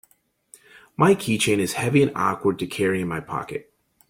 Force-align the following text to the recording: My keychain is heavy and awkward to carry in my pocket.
My 0.97 1.13
keychain 1.13 1.59
is 1.59 1.73
heavy 1.73 2.01
and 2.01 2.11
awkward 2.15 2.57
to 2.57 2.65
carry 2.65 3.01
in 3.01 3.07
my 3.07 3.19
pocket. 3.19 3.71